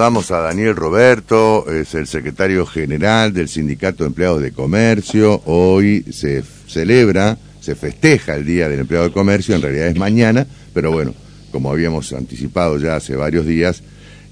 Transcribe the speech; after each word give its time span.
saludamos 0.00 0.30
a 0.30 0.40
Daniel 0.40 0.76
Roberto, 0.76 1.70
es 1.70 1.94
el 1.94 2.06
secretario 2.06 2.64
general 2.64 3.34
del 3.34 3.50
Sindicato 3.50 4.02
de 4.02 4.08
Empleados 4.08 4.40
de 4.40 4.50
Comercio. 4.50 5.42
Hoy 5.44 6.06
se 6.10 6.42
celebra, 6.66 7.36
se 7.60 7.74
festeja 7.74 8.34
el 8.34 8.46
Día 8.46 8.70
del 8.70 8.80
Empleado 8.80 9.08
de 9.08 9.12
Comercio, 9.12 9.54
en 9.54 9.60
realidad 9.60 9.88
es 9.88 9.98
mañana, 9.98 10.46
pero 10.72 10.90
bueno, 10.90 11.12
como 11.52 11.70
habíamos 11.70 12.14
anticipado 12.14 12.78
ya 12.78 12.96
hace 12.96 13.14
varios 13.14 13.44
días, 13.44 13.82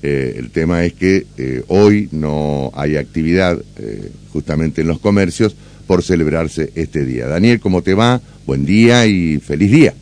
eh, 0.03 0.37
el 0.39 0.49
tema 0.53 0.87
es 0.87 0.95
que 0.95 1.27
eh, 1.37 1.63
hoy 1.69 2.09
no 2.13 2.73
hay 2.75 2.97
actividad 2.97 3.59
eh, 3.77 4.11
justamente 4.33 4.81
en 4.81 4.89
los 4.89 5.01
comercios 5.01 5.55
por 5.87 6.03
celebrarse 6.03 6.73
este 6.77 7.05
día. 7.05 7.27
Daniel, 7.27 7.61
¿cómo 7.61 7.83
te 7.83 7.93
va? 7.93 8.23
Buen 8.47 8.65
día 8.65 9.05
y 9.05 9.39
feliz 9.39 9.71
día. 9.71 9.93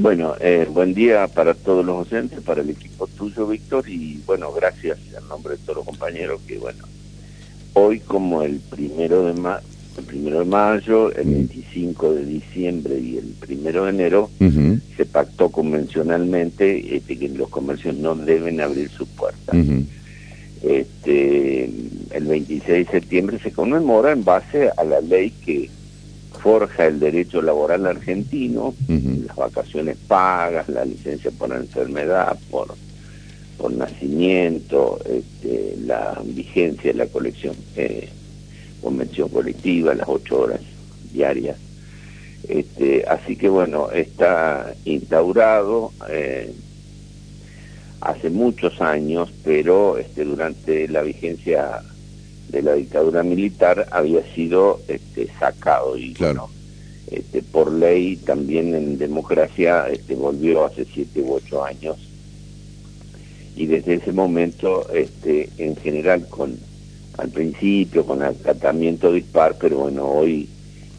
Bueno, 0.00 0.34
eh, 0.40 0.66
buen 0.72 0.94
día 0.94 1.28
para 1.28 1.52
todos 1.52 1.84
los 1.84 1.98
docentes, 1.98 2.40
para 2.40 2.62
el 2.62 2.70
equipo 2.70 3.06
tuyo, 3.06 3.46
Víctor, 3.46 3.86
y 3.86 4.18
bueno, 4.24 4.50
gracias 4.50 4.98
en 5.14 5.28
nombre 5.28 5.58
de 5.58 5.58
todos 5.58 5.76
los 5.76 5.84
compañeros 5.84 6.40
que, 6.46 6.56
bueno, 6.56 6.84
hoy 7.74 8.00
como 8.00 8.42
el 8.42 8.60
primero 8.60 9.26
de, 9.26 9.34
ma 9.34 9.60
el 9.98 10.04
primero 10.04 10.38
de 10.38 10.46
mayo, 10.46 11.12
el 11.12 11.28
25 11.28 12.14
de 12.14 12.24
diciembre 12.24 12.98
y 12.98 13.18
el 13.18 13.34
primero 13.40 13.84
de 13.84 13.90
enero, 13.90 14.30
se 14.96 15.04
pactó 15.04 15.50
convencionalmente 15.50 16.96
este, 16.96 17.18
que 17.18 17.28
los 17.28 17.50
comercios 17.50 17.94
no 17.96 18.14
deben 18.14 18.62
abrir 18.62 18.88
sus 18.88 19.06
puertas. 19.06 19.54
este, 20.62 21.64
el 22.12 22.24
26 22.24 22.86
de 22.86 22.90
septiembre 22.90 23.38
se 23.42 23.52
conmemora 23.52 24.12
en 24.12 24.24
base 24.24 24.70
a 24.74 24.82
la 24.82 25.02
ley 25.02 25.30
que 25.44 25.68
forja 26.42 26.86
el 26.86 26.98
derecho 26.98 27.42
laboral 27.42 27.86
argentino, 27.86 28.74
las 29.26 29.36
vacaciones 29.36 29.96
pagas, 30.08 30.68
la 30.68 30.84
licencia 30.84 31.30
por 31.30 31.52
enfermedad, 31.52 32.38
por, 32.50 32.74
por 33.58 33.72
nacimiento, 33.72 34.98
este, 35.04 35.76
la 35.84 36.20
vigencia 36.24 36.92
de 36.92 36.98
la 36.98 37.06
colección, 37.06 37.54
eh, 37.76 38.08
convención 38.80 39.28
colectiva, 39.28 39.94
las 39.94 40.08
ocho 40.08 40.40
horas 40.40 40.60
diarias. 41.12 41.56
Este, 42.48 43.04
así 43.06 43.36
que 43.36 43.48
bueno, 43.48 43.90
está 43.90 44.74
instaurado 44.84 45.92
eh, 46.08 46.52
hace 48.00 48.30
muchos 48.30 48.80
años, 48.80 49.30
pero 49.44 49.98
este, 49.98 50.24
durante 50.24 50.88
la 50.88 51.02
vigencia 51.02 51.82
de 52.50 52.62
la 52.62 52.74
dictadura 52.74 53.22
militar 53.22 53.86
había 53.90 54.22
sido 54.34 54.80
este, 54.88 55.28
sacado 55.38 55.96
y 55.96 56.12
claro. 56.14 56.48
este, 57.10 57.42
por 57.42 57.72
ley 57.72 58.16
también 58.16 58.74
en 58.74 58.98
democracia 58.98 59.86
este, 59.88 60.14
volvió 60.14 60.64
hace 60.64 60.84
siete 60.84 61.20
u 61.20 61.34
ocho 61.34 61.64
años 61.64 61.96
y 63.56 63.66
desde 63.66 63.94
ese 63.94 64.12
momento 64.12 64.88
este, 64.92 65.48
en 65.58 65.76
general 65.76 66.26
con 66.28 66.58
al 67.18 67.28
principio 67.28 68.04
con 68.06 68.22
acatamiento 68.22 69.12
dispar 69.12 69.56
pero 69.60 69.78
bueno 69.78 70.06
hoy 70.06 70.48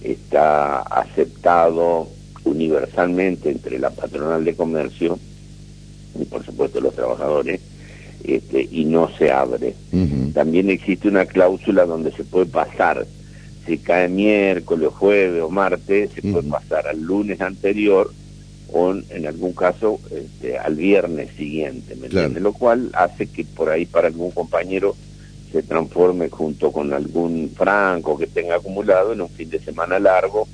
está 0.03 0.81
aceptado 0.81 2.07
universalmente 2.43 3.49
entre 3.49 3.79
la 3.79 3.89
patronal 3.89 4.43
de 4.43 4.55
comercio 4.55 5.19
y 6.19 6.25
por 6.25 6.45
supuesto 6.45 6.79
los 6.81 6.93
trabajadores 6.93 7.61
este, 8.23 8.67
y 8.71 8.85
no 8.85 9.09
se 9.17 9.31
abre. 9.31 9.75
También 10.33 10.69
existe 10.69 11.07
una 11.07 11.25
cláusula 11.25 11.85
donde 11.85 12.11
se 12.11 12.23
puede 12.23 12.45
pasar, 12.45 13.05
si 13.65 13.77
cae 13.77 14.07
miércoles, 14.07 14.89
jueves 14.89 15.41
o 15.41 15.49
martes, 15.49 16.11
se 16.15 16.21
puede 16.21 16.49
pasar 16.49 16.87
al 16.87 17.01
lunes 17.01 17.41
anterior 17.41 18.11
o 18.73 18.93
en 18.93 19.27
algún 19.27 19.53
caso 19.53 19.99
este, 20.11 20.57
al 20.57 20.75
viernes 20.75 21.29
siguiente, 21.35 21.95
¿me 21.95 22.07
Lo 22.39 22.53
cual 22.53 22.89
hace 22.93 23.27
que 23.27 23.43
por 23.43 23.69
ahí 23.69 23.85
para 23.85 24.07
algún 24.07 24.31
compañero 24.31 24.95
se 25.51 25.63
transforme 25.63 26.29
junto 26.29 26.71
con 26.71 26.93
algún 26.93 27.51
franco 27.55 28.17
que 28.17 28.27
tenga 28.27 28.55
acumulado 28.55 29.13
en 29.13 29.21
un 29.21 29.29
fin 29.29 29.49
de 29.49 29.59
semana 29.59 29.99
largo. 29.99 30.47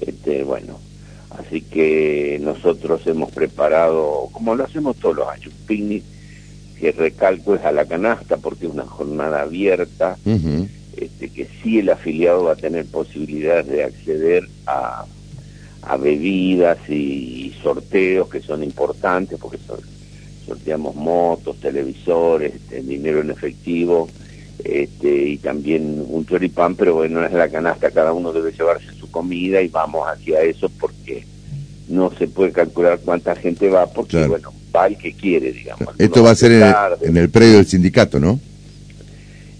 Este, 0.00 0.42
bueno, 0.42 0.80
Así 1.38 1.62
que 1.62 2.38
nosotros 2.42 3.06
hemos 3.06 3.30
preparado, 3.30 4.28
como 4.32 4.54
lo 4.54 4.64
hacemos 4.64 4.96
todos 4.96 5.16
los 5.16 5.28
años, 5.28 5.46
un 5.46 5.66
picnic 5.66 6.04
que 6.78 6.92
recalco 6.92 7.54
es 7.54 7.64
a 7.64 7.72
la 7.72 7.86
canasta 7.86 8.36
porque 8.36 8.66
es 8.66 8.72
una 8.72 8.84
jornada 8.84 9.42
abierta, 9.42 10.18
este, 10.96 11.30
que 11.30 11.48
sí 11.62 11.78
el 11.78 11.90
afiliado 11.90 12.44
va 12.44 12.52
a 12.52 12.56
tener 12.56 12.86
posibilidades 12.86 13.68
de 13.68 13.84
acceder 13.84 14.48
a, 14.66 15.06
a 15.82 15.96
bebidas 15.96 16.78
y, 16.88 17.54
sorteos 17.62 18.28
que 18.28 18.40
son 18.40 18.64
importantes 18.64 19.38
porque 19.38 19.58
sorteamos 20.44 20.96
motos, 20.96 21.60
televisores, 21.60 22.56
este, 22.56 22.82
dinero 22.82 23.20
en 23.20 23.30
efectivo 23.30 24.08
este, 24.64 25.28
y 25.28 25.38
también 25.38 26.04
un 26.08 26.26
choripán, 26.26 26.74
pero 26.74 26.94
bueno, 26.94 27.24
es 27.24 27.32
la 27.32 27.48
canasta, 27.48 27.90
cada 27.90 28.12
uno 28.12 28.32
debe 28.32 28.50
llevarse 28.50 28.91
comida 29.12 29.62
y 29.62 29.68
vamos 29.68 30.08
hacia 30.08 30.42
eso 30.42 30.68
porque 30.80 31.24
no 31.88 32.10
se 32.18 32.26
puede 32.26 32.50
calcular 32.50 32.98
cuánta 33.04 33.36
gente 33.36 33.68
va, 33.68 33.86
porque 33.86 34.26
bueno, 34.26 34.52
va 34.74 34.88
el 34.88 34.96
que 34.96 35.12
quiere, 35.12 35.52
digamos. 35.52 35.94
Esto 35.98 36.24
va 36.24 36.30
a 36.30 36.34
ser 36.34 36.52
en 37.02 37.16
el, 37.16 37.30
predio 37.30 37.58
del 37.58 37.66
sindicato, 37.66 38.18
¿no? 38.18 38.40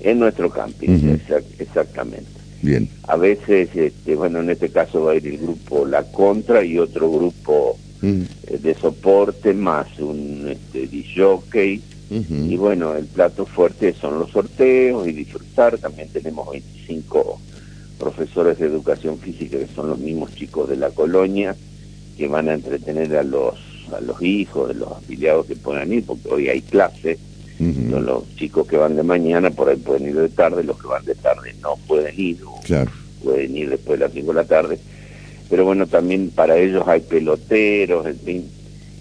En 0.01 0.19
nuestro 0.19 0.51
camping, 0.51 1.19
exactamente. 1.59 2.27
Bien. 2.63 2.89
A 3.09 3.17
veces, 3.17 3.69
este, 3.75 4.17
bueno, 4.17 4.41
en 4.41 4.51
este 4.51 4.71
caso 4.71 5.05
va 5.05 5.13
a 5.13 5.15
ir 5.17 5.27
el 5.27 5.39
grupo 5.39 5.87
La 5.87 6.05
Contra 6.05 6.65
y 6.65 6.79
otro 6.79 7.11
grupo 7.11 7.77
eh, 8.03 8.27
de 8.61 8.75
soporte 8.75 9.53
más 9.53 9.87
un 9.99 10.49
este, 10.49 10.89
jockey 11.15 11.83
y 12.11 12.57
bueno, 12.59 12.95
el 12.95 13.07
plato 13.07 13.47
fuerte 13.47 13.95
son 13.95 14.19
los 14.19 14.31
sorteos 14.31 15.09
y 15.09 15.13
disfrutar. 15.13 15.79
También 15.79 16.09
tenemos 16.11 16.51
25 16.51 17.41
profesores 18.03 18.59
de 18.59 18.67
educación 18.67 19.17
física 19.17 19.59
que 19.59 19.69
son 19.69 19.89
los 19.89 19.99
mismos 19.99 20.35
chicos 20.35 20.69
de 20.69 20.77
la 20.77 20.91
colonia 20.91 21.55
que 22.19 22.27
van 22.27 22.49
a 22.49 22.55
entretener 22.55 23.17
a 23.17 23.23
los 23.23 23.55
a 23.95 24.01
los 24.01 24.21
hijos 24.21 24.69
de 24.69 24.75
los 24.75 24.91
afiliados 24.91 25.47
que 25.47 25.55
puedan 25.55 25.93
ir, 25.93 26.05
porque 26.05 26.29
hoy 26.29 26.49
hay 26.49 26.63
clase. 26.63 27.19
los, 27.61 28.25
chicos 28.35 28.67
que 28.67 28.77
van 28.77 28.97
de 28.97 29.05
mañana 29.05 29.51
por 29.51 29.69
ahí 29.69 29.77
pueden 29.77 30.09
ir 30.09 30.17
de 30.17 30.29
tarde, 30.31 30.65
los 30.65 30.81
que 30.81 30.89
van 30.89 31.05
de 31.05 31.15
tarde 31.15 31.55
no 31.61 31.77
pueden 31.87 32.19
ir, 32.19 32.39
pueden 33.23 33.57
ir 33.57 33.71
después 33.71 34.01
de 34.01 34.07
las 34.07 34.15
5 34.15 34.27
de 34.27 34.35
la 34.35 34.45
tarde. 34.45 34.79
Pero 35.49 35.65
bueno, 35.65 35.87
también 35.87 36.31
para 36.31 36.57
ellos 36.57 36.85
hay 36.89 37.01
peloteros, 37.01 38.07
en 38.07 38.19
fin. 38.19 38.51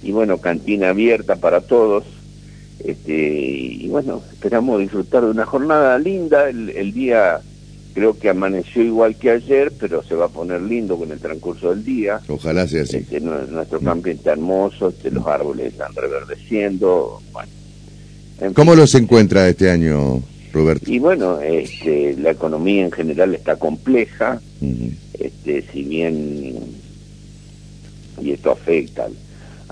Y 0.03 0.11
bueno, 0.11 0.37
cantina 0.39 0.89
abierta 0.89 1.37
para 1.37 1.61
todos 1.61 2.03
este, 2.85 3.13
y 3.13 3.87
bueno, 3.89 4.21
esperamos 4.31 4.79
disfrutar 4.79 5.23
de 5.23 5.31
una 5.31 5.45
jornada 5.45 5.97
linda. 5.99 6.49
El, 6.49 6.93
día 6.93 7.41
creo 7.93 8.17
que 8.17 8.29
amaneció 8.29 8.83
igual 8.83 9.15
que 9.15 9.31
ayer, 9.31 9.71
pero 9.79 10.03
se 10.03 10.15
va 10.15 10.25
a 10.25 10.29
poner 10.29 10.61
lindo 10.61 10.97
con 10.97 11.11
el 11.11 11.19
transcurso 11.19 11.69
del 11.69 11.83
día. 11.83 12.21
Ojalá 12.27 12.67
sea 12.67 12.83
así. 12.83 12.97
Este, 12.97 13.19
nuestro 13.19 13.79
camping 13.79 14.13
está 14.13 14.33
hermoso, 14.33 14.89
este, 14.89 15.11
los 15.11 15.25
árboles 15.27 15.73
están 15.73 15.93
reverdeciendo. 15.95 17.21
Bueno, 17.31 17.51
¿Cómo 18.53 18.75
los 18.75 18.95
encuentra 18.95 19.47
este 19.47 19.69
año, 19.69 20.21
Roberto? 20.51 20.89
Y 20.91 20.99
bueno, 20.99 21.39
este, 21.39 22.15
la 22.17 22.31
economía 22.31 22.85
en 22.85 22.91
general 22.91 23.35
está 23.35 23.55
compleja, 23.57 24.41
este, 25.19 25.63
si 25.71 25.83
bien, 25.83 26.55
y 28.21 28.31
esto 28.31 28.51
afecta 28.51 29.07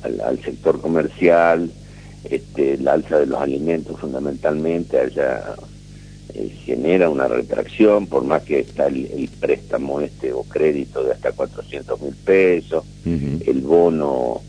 al 0.03 0.41
sector 0.43 0.79
comercial, 0.79 1.71
este, 2.23 2.73
el 2.73 2.87
alza 2.87 3.19
de 3.19 3.25
los 3.25 3.41
alimentos 3.41 3.99
fundamentalmente 3.99 4.99
allá 4.99 5.55
eh, 6.33 6.49
genera 6.63 7.09
una 7.09 7.27
retracción, 7.27 8.07
por 8.07 8.23
más 8.23 8.43
que 8.43 8.59
está 8.59 8.87
el, 8.87 9.29
préstamo 9.39 10.01
este 10.01 10.31
o 10.31 10.43
crédito 10.43 11.03
de 11.03 11.13
hasta 11.13 11.31
400 11.31 12.01
mil 12.01 12.13
pesos, 12.15 12.83
el 13.05 13.61
bono 13.61 14.41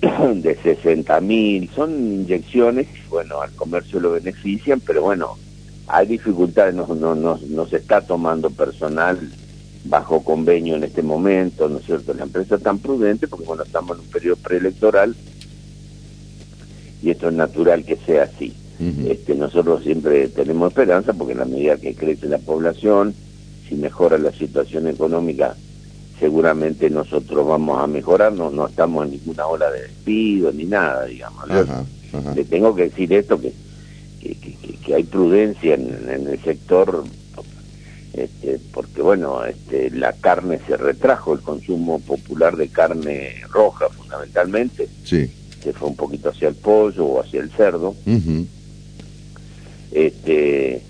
de 0.34 0.56
60 0.62 1.20
mil, 1.20 1.68
son 1.74 1.92
inyecciones, 1.92 2.86
bueno, 3.10 3.40
al 3.40 3.52
comercio 3.52 4.00
lo 4.00 4.12
benefician, 4.12 4.80
pero 4.80 5.02
bueno, 5.02 5.36
hay 5.86 6.06
dificultades, 6.06 6.74
no, 6.74 6.86
no, 6.86 7.14
no, 7.14 7.38
no 7.48 7.66
se 7.66 7.76
está 7.76 8.00
tomando 8.00 8.50
personal 8.50 9.18
bajo 9.84 10.22
convenio 10.24 10.76
en 10.76 10.84
este 10.84 11.02
momento, 11.02 11.68
¿no 11.68 11.78
es 11.78 11.86
cierto? 11.86 12.12
La 12.14 12.24
empresa 12.24 12.56
es 12.56 12.62
tan 12.62 12.78
prudente 12.78 13.28
porque 13.28 13.46
bueno, 13.46 13.62
estamos 13.62 13.96
en 13.96 14.04
un 14.04 14.10
periodo 14.10 14.36
preelectoral 14.36 15.14
y 17.02 17.10
esto 17.10 17.28
es 17.28 17.34
natural 17.34 17.84
que 17.84 17.96
sea 17.96 18.24
así. 18.24 18.54
Este, 18.78 19.34
nosotros 19.34 19.82
siempre 19.82 20.28
tenemos 20.28 20.68
esperanza 20.68 21.12
porque 21.14 21.32
en 21.32 21.38
la 21.38 21.44
medida 21.46 21.76
que 21.76 21.94
crece 21.94 22.26
la 22.26 22.38
población, 22.38 23.14
si 23.68 23.74
mejora 23.74 24.18
la 24.18 24.32
situación 24.32 24.86
económica, 24.86 25.56
seguramente 26.20 26.90
nosotros 26.90 27.46
vamos 27.46 27.82
a 27.82 27.86
mejorar, 27.86 28.32
no, 28.32 28.50
no 28.50 28.66
estamos 28.66 29.06
en 29.06 29.12
ninguna 29.12 29.46
ola 29.46 29.70
de 29.70 29.82
despido 29.82 30.52
ni 30.52 30.64
nada, 30.64 31.06
digamos. 31.06 31.44
Le 32.34 32.44
tengo 32.44 32.74
que 32.74 32.84
decir 32.84 33.12
esto, 33.12 33.40
que, 33.40 33.52
que, 34.20 34.94
hay 34.94 35.04
prudencia 35.04 35.74
en, 35.74 36.08
el 36.08 36.42
sector, 36.42 37.04
este, 38.12 38.58
porque 38.72 39.02
bueno, 39.02 39.44
este, 39.44 39.90
la 39.90 40.12
carne 40.12 40.60
se 40.66 40.76
retrajo, 40.76 41.34
el 41.34 41.40
consumo 41.40 41.98
popular 42.00 42.56
de 42.56 42.68
carne 42.68 43.34
roja 43.50 43.88
fundamentalmente. 43.88 44.88
Sí 45.04 45.30
se 45.66 45.72
fue 45.72 45.88
un 45.88 45.96
poquito 45.96 46.28
hacia 46.28 46.48
el 46.48 46.54
pollo 46.54 47.04
o 47.04 47.20
hacia 47.20 47.40
el 47.40 47.50
cerdo. 47.50 47.96
Este 49.92 50.82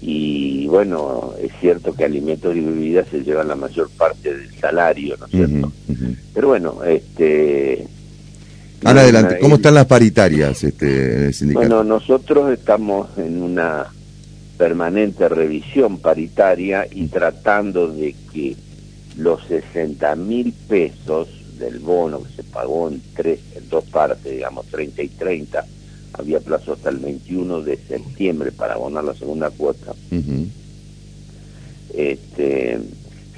y 0.00 0.66
bueno, 0.68 1.34
es 1.42 1.50
cierto 1.60 1.92
que 1.92 2.04
alimentos 2.04 2.54
y 2.54 2.60
bebidas 2.60 3.08
se 3.10 3.22
llevan 3.22 3.48
la 3.48 3.56
mayor 3.56 3.90
parte 3.90 4.34
del 4.34 4.54
salario, 4.54 5.16
¿no 5.18 5.26
es 5.26 5.32
cierto? 5.32 5.72
Pero 6.34 6.48
bueno, 6.48 6.84
este... 6.84 7.86
Ahora 8.84 9.00
adelante, 9.00 9.38
¿cómo 9.40 9.56
están 9.56 9.74
las 9.74 9.86
paritarias 9.86 10.62
este, 10.62 11.16
en 11.16 11.24
el 11.24 11.34
sindicato? 11.34 11.66
Bueno, 11.66 11.84
nosotros 11.84 12.52
estamos 12.52 13.08
en 13.18 13.42
una 13.42 13.86
permanente 14.56 15.28
revisión 15.28 15.98
paritaria 15.98 16.86
y 16.88 17.08
tratando 17.08 17.88
de 17.88 18.14
que 18.32 18.56
los 19.16 19.44
60 19.48 20.14
mil 20.14 20.52
pesos 20.68 21.28
del 21.58 21.80
bono 21.80 22.22
que 22.22 22.34
se 22.36 22.44
pagó 22.44 22.88
en, 22.88 23.02
tres, 23.16 23.40
en 23.56 23.68
dos 23.68 23.84
partes, 23.84 24.32
digamos 24.32 24.66
30 24.66 25.02
y 25.02 25.08
30, 25.08 25.64
había 26.18 26.40
plazo 26.40 26.72
hasta 26.72 26.90
el 26.90 26.98
21 26.98 27.62
de 27.62 27.76
septiembre 27.76 28.52
para 28.52 28.74
abonar 28.74 29.04
la 29.04 29.14
segunda 29.14 29.50
cuota, 29.50 29.94
este, 31.94 32.78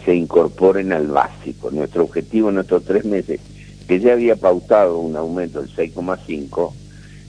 se 0.04 0.14
incorporen 0.14 0.92
al 0.92 1.06
básico. 1.08 1.70
Nuestro 1.70 2.04
objetivo 2.04 2.50
en 2.50 2.58
estos 2.58 2.84
tres 2.84 3.04
meses, 3.04 3.40
que 3.86 4.00
ya 4.00 4.12
había 4.12 4.36
pautado 4.36 4.98
un 4.98 5.16
aumento 5.16 5.60
del 5.60 5.70
6,5, 5.70 6.72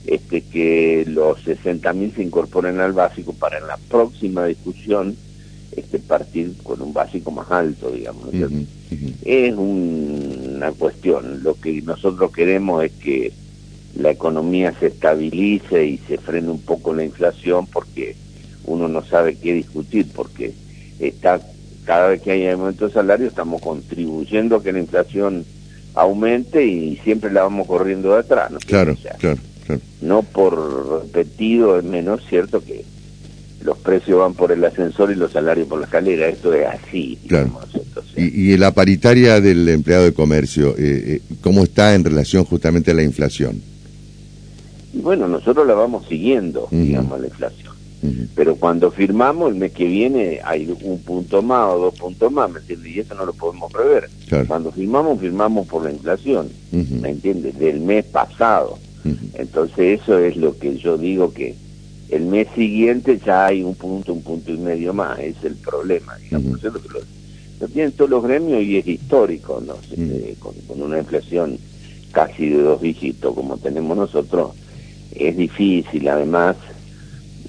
este, 0.06 0.42
que 0.42 1.04
los 1.06 1.38
60.000 1.46 2.16
se 2.16 2.22
incorporen 2.22 2.80
al 2.80 2.92
básico 2.92 3.32
para 3.32 3.58
en 3.58 3.66
la 3.66 3.76
próxima 3.76 4.46
discusión 4.46 5.16
este, 5.76 5.98
partir 5.98 6.54
con 6.62 6.82
un 6.82 6.92
básico 6.92 7.30
más 7.30 7.50
alto, 7.50 7.90
digamos. 7.90 8.28
Es 9.24 9.54
una 9.56 10.72
cuestión, 10.72 11.42
lo 11.42 11.54
que 11.54 11.80
nosotros 11.82 12.32
queremos 12.32 12.84
es 12.84 12.92
que 12.92 13.32
la 13.96 14.10
economía 14.10 14.74
se 14.78 14.86
estabilice 14.86 15.84
y 15.86 15.98
se 15.98 16.18
frene 16.18 16.50
un 16.50 16.60
poco 16.60 16.94
la 16.94 17.04
inflación 17.04 17.66
porque 17.66 18.16
uno 18.64 18.88
no 18.88 19.04
sabe 19.04 19.36
qué 19.36 19.52
discutir 19.52 20.06
porque 20.14 20.52
está 20.98 21.40
cada 21.84 22.08
vez 22.08 22.22
que 22.22 22.30
hay 22.30 22.46
aumento 22.46 22.86
de 22.86 22.94
salario 22.94 23.26
estamos 23.26 23.60
contribuyendo 23.60 24.56
a 24.56 24.62
que 24.62 24.72
la 24.72 24.78
inflación 24.78 25.44
aumente 25.94 26.64
y 26.64 26.96
siempre 26.98 27.30
la 27.30 27.42
vamos 27.42 27.66
corriendo 27.66 28.14
de 28.14 28.20
atrás 28.20 28.50
¿no? 28.50 28.58
claro, 28.60 28.96
claro, 29.18 29.38
no 30.00 30.22
por 30.22 31.02
repetido 31.04 31.78
es 31.78 31.84
menos 31.84 32.22
cierto 32.28 32.64
que 32.64 32.84
los 33.62 33.78
precios 33.78 34.18
van 34.18 34.34
por 34.34 34.52
el 34.52 34.64
ascensor 34.64 35.12
y 35.12 35.16
los 35.16 35.32
salarios 35.32 35.68
por 35.68 35.80
la 35.80 35.86
escalera 35.86 36.28
esto 36.28 36.54
es 36.54 36.66
así 36.66 37.18
y, 38.16 38.52
y, 38.52 38.56
la 38.56 38.72
paritaria 38.72 39.40
del 39.40 39.68
empleado 39.68 40.04
de 40.04 40.12
comercio 40.12 40.70
eh, 40.78 41.20
eh, 41.20 41.20
cómo 41.40 41.64
está 41.64 41.94
en 41.94 42.04
relación 42.04 42.44
justamente 42.44 42.92
a 42.92 42.94
la 42.94 43.02
inflación 43.02 43.71
y 44.92 45.00
bueno, 45.00 45.28
nosotros 45.28 45.66
la 45.66 45.74
vamos 45.74 46.06
siguiendo, 46.06 46.68
digamos, 46.70 47.20
la 47.20 47.26
inflación. 47.26 47.72
Pero 48.34 48.56
cuando 48.56 48.90
firmamos 48.90 49.52
el 49.52 49.58
mes 49.58 49.72
que 49.72 49.86
viene 49.86 50.40
hay 50.44 50.68
un 50.82 50.98
punto 51.02 51.40
más 51.40 51.72
o 51.72 51.78
dos 51.78 51.94
puntos 51.94 52.32
más, 52.32 52.50
¿me 52.50 52.58
entiendes? 52.58 52.96
Y 52.96 53.00
eso 53.00 53.14
no 53.14 53.24
lo 53.24 53.32
podemos 53.32 53.72
prever. 53.72 54.10
Cuando 54.48 54.72
firmamos, 54.72 55.20
firmamos 55.20 55.68
por 55.68 55.84
la 55.84 55.92
inflación, 55.92 56.48
¿me 56.70 57.10
entiendes? 57.10 57.58
Del 57.58 57.80
mes 57.80 58.04
pasado. 58.06 58.78
Entonces 59.34 60.00
eso 60.00 60.18
es 60.18 60.36
lo 60.36 60.58
que 60.58 60.76
yo 60.76 60.98
digo 60.98 61.32
que 61.32 61.54
el 62.10 62.26
mes 62.26 62.48
siguiente 62.54 63.18
ya 63.24 63.46
hay 63.46 63.62
un 63.62 63.74
punto, 63.74 64.12
un 64.12 64.22
punto 64.22 64.52
y 64.52 64.58
medio 64.58 64.92
más, 64.92 65.18
es 65.18 65.36
el 65.44 65.54
problema, 65.54 66.14
digamos. 66.16 66.58
Eso 66.58 66.70
lo, 66.70 66.80
lo, 67.60 67.68
tienen 67.68 67.92
todos 67.92 68.10
los 68.10 68.22
gremios 68.22 68.62
y 68.62 68.76
es 68.76 68.86
histórico, 68.86 69.62
¿no? 69.66 69.76
Este, 69.90 70.34
con, 70.38 70.54
con 70.66 70.82
una 70.82 70.98
inflación 70.98 71.56
casi 72.10 72.50
de 72.50 72.62
dos 72.62 72.82
dígitos 72.82 73.34
como 73.34 73.56
tenemos 73.56 73.96
nosotros, 73.96 74.50
es 75.14 75.36
difícil, 75.36 76.08
además, 76.08 76.56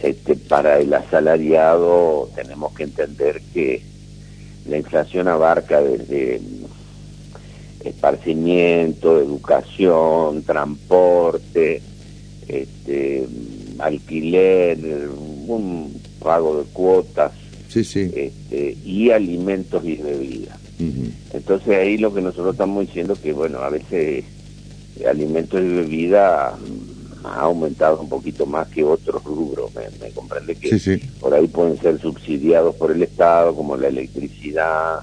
este, 0.02 0.36
para 0.36 0.80
el 0.80 0.94
asalariado 0.94 2.30
tenemos 2.36 2.74
que 2.74 2.84
entender 2.84 3.42
que 3.54 3.82
la 4.68 4.78
inflación 4.78 5.28
abarca 5.28 5.82
desde 5.82 6.42
esparcimiento, 7.84 9.20
educación, 9.20 10.44
transporte, 10.44 11.82
este, 12.48 13.28
alquiler, 13.80 14.78
un 15.48 16.02
pago 16.20 16.60
de 16.60 16.64
cuotas 16.72 17.32
Este, 18.14 18.78
y 18.86 19.10
alimentos 19.12 19.84
y 19.84 19.96
bebidas. 19.96 20.60
Entonces 21.34 21.78
ahí 21.78 21.98
lo 21.98 22.14
que 22.14 22.22
nosotros 22.22 22.54
estamos 22.54 22.86
diciendo 22.86 23.16
que 23.22 23.32
bueno, 23.34 23.60
a 23.60 23.70
veces 23.70 24.26
alimentos 25.10 25.62
y 25.62 25.68
bebidas 25.68 26.54
ha 27.24 27.42
aumentado 27.42 28.02
un 28.02 28.10
poquito 28.10 28.46
más 28.46 28.68
que 28.68 28.84
otros 28.84 29.24
rubros. 29.24 29.72
Me, 29.76 30.10
comprende 30.12 30.56
que 30.56 31.00
por 31.20 31.34
ahí 31.34 31.48
pueden 31.48 31.80
ser 31.80 32.00
subsidiados 32.00 32.76
por 32.76 32.92
el 32.92 33.04
Estado, 33.04 33.56
como 33.56 33.78
la 33.78 33.88
electricidad, 33.88 35.00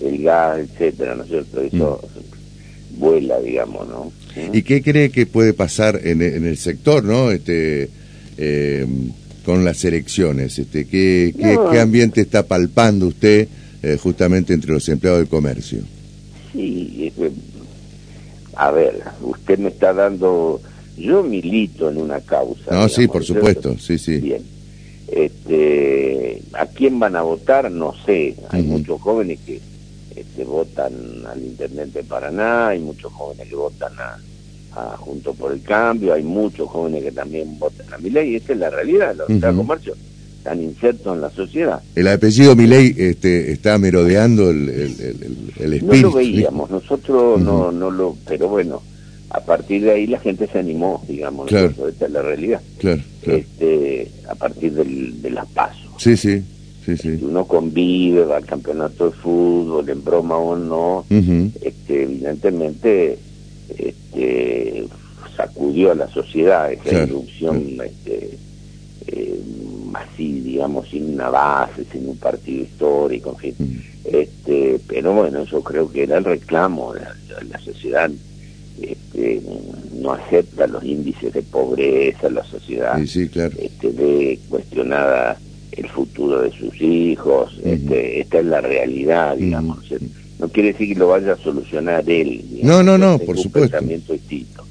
el 0.00 0.22
gas, 0.22 0.58
etcétera, 0.58 1.14
¿no 1.14 1.22
es 1.24 1.28
cierto? 1.28 1.60
Eso 1.60 2.00
mm. 2.02 2.98
vuela, 2.98 3.40
digamos, 3.40 3.88
¿no? 3.88 4.12
¿Y 4.52 4.62
qué 4.62 4.82
cree 4.82 5.10
que 5.10 5.26
puede 5.26 5.54
pasar 5.54 6.00
en, 6.02 6.22
el 6.22 6.56
sector, 6.56 7.04
no? 7.04 7.30
Este, 7.30 7.90
eh, 8.36 8.86
con 9.44 9.64
las 9.64 9.84
elecciones, 9.84 10.58
este, 10.58 10.86
¿qué, 10.86 11.34
qué, 11.36 11.80
ambiente 11.80 12.20
está 12.20 12.46
palpando 12.46 13.06
usted 13.06 13.48
eh, 13.82 13.96
justamente 14.00 14.52
entre 14.52 14.72
los 14.72 14.88
empleados 14.88 15.20
del 15.20 15.28
comercio? 15.28 15.80
Sí, 16.52 17.12
eh, 17.18 17.30
a 18.54 18.70
ver, 18.70 19.02
usted 19.22 19.58
me 19.58 19.70
está 19.70 19.92
dando 19.94 20.60
yo 21.00 21.22
milito 21.22 21.90
en 21.90 21.98
una 21.98 22.20
causa. 22.20 22.70
No, 22.70 22.88
sí, 22.88 23.08
por 23.08 23.24
supuesto, 23.24 23.76
sí, 23.78 23.98
sí. 23.98 24.18
Bien. 24.18 24.42
Este, 25.08 26.40
¿A 26.52 26.66
quién 26.66 26.98
van 27.00 27.16
a 27.16 27.22
votar? 27.22 27.70
No 27.70 27.94
sé. 28.06 28.36
Hay 28.50 28.62
muchos 28.62 29.00
jóvenes 29.00 29.40
que 29.44 29.60
este, 30.14 30.44
votan 30.44 30.92
al 31.26 31.40
Intendente 31.42 32.00
de 32.00 32.04
Paraná, 32.04 32.68
hay 32.68 32.80
muchos 32.80 33.12
jóvenes 33.12 33.48
que 33.48 33.56
votan 33.56 33.92
a, 33.98 34.18
Junto 34.98 35.34
por 35.34 35.52
el 35.52 35.62
Cambio, 35.62 36.14
hay 36.14 36.22
muchos 36.22 36.68
jóvenes 36.68 37.02
que 37.02 37.10
también 37.10 37.58
votan 37.58 37.92
a 37.92 37.98
Miley, 37.98 38.30
y 38.30 38.36
esa 38.36 38.52
es 38.52 38.58
la 38.60 38.70
realidad, 38.70 39.16
los 39.16 39.28
uh 39.28 39.56
comercios 39.56 39.98
están 40.38 40.62
insertos 40.62 41.16
en 41.16 41.20
la 41.20 41.30
sociedad. 41.30 41.82
El 41.96 42.06
apellido 42.06 42.54
Miley 42.54 42.94
este, 42.96 43.50
está 43.50 43.78
merodeando 43.78 44.48
el, 44.48 44.68
el, 44.68 45.72
espíritu. 45.74 45.86
No 45.86 46.02
lo 46.02 46.12
veíamos, 46.12 46.70
nosotros 46.70 47.40
no, 47.40 47.72
no 47.72 47.90
lo, 47.90 48.16
pero 48.24 48.48
bueno, 48.48 48.80
a 49.30 49.40
partir 49.40 49.82
de 49.82 49.92
ahí 49.92 50.06
la 50.06 50.18
gente 50.18 50.48
se 50.48 50.58
animó, 50.58 51.02
digamos, 51.08 51.48
claro. 51.48 51.72
esta 51.88 52.06
es 52.06 52.12
la 52.12 52.22
realidad. 52.22 52.60
Claro, 52.78 53.00
Este, 53.22 54.10
a 54.28 54.34
partir 54.34 54.72
del, 54.72 55.22
de 55.22 55.30
las 55.30 55.46
pasos. 55.46 55.86
Sí, 55.98 56.16
sí, 56.16 56.42
sí, 56.84 56.96
sí. 56.96 57.18
uno 57.22 57.44
convive, 57.44 58.24
va 58.24 58.38
al 58.38 58.44
campeonato 58.44 59.10
de 59.10 59.16
fútbol, 59.16 59.88
en 59.88 60.02
broma 60.02 60.36
o 60.36 60.56
no, 60.56 61.04
este, 61.08 62.02
evidentemente 62.02 63.18
este, 63.78 64.86
sacudió 65.36 65.92
a 65.92 65.94
la 65.94 66.08
sociedad 66.08 66.72
esa 66.72 67.04
irrupción 67.04 67.62
este, 67.84 68.36
eh, 69.06 69.40
así, 69.94 70.40
digamos, 70.40 70.88
sin 70.88 71.14
una 71.14 71.30
base, 71.30 71.84
sin 71.92 72.08
un 72.08 72.16
partido 72.16 72.64
histórico, 72.64 73.30
en 73.30 73.54
fin. 73.54 73.84
este, 74.04 74.80
pero 74.88 75.12
bueno, 75.12 75.44
yo 75.44 75.62
creo 75.62 75.90
que 75.90 76.02
era 76.02 76.18
el 76.18 76.24
reclamo 76.24 76.94
de 76.94 77.02
la 77.48 77.58
sociedad 77.60 78.10
este, 78.80 79.42
no 80.00 80.12
acepta 80.12 80.66
los 80.66 80.84
índices 80.84 81.32
de 81.32 81.42
pobreza, 81.42 82.30
la 82.30 82.44
sociedad 82.44 82.98
este, 83.00 83.88
ve 83.88 84.38
cuestionada 84.48 85.38
el 85.72 85.88
futuro 85.88 86.42
de 86.42 86.50
sus 86.52 86.80
hijos, 86.80 87.58
este, 87.64 88.20
esta 88.20 88.40
es 88.40 88.46
la 88.46 88.60
realidad, 88.60 89.36
digamos. 89.36 89.78
No 90.38 90.48
quiere 90.48 90.72
decir 90.72 90.88
que 90.88 90.98
lo 90.98 91.08
vaya 91.08 91.34
a 91.34 91.36
solucionar 91.36 92.08
él. 92.08 92.42
no, 92.62 92.82
no, 92.82 92.96
no, 92.96 93.18
por 93.18 93.36
supuesto. 93.38 93.70
pensamiento 93.70 94.12
distinto. 94.14 94.64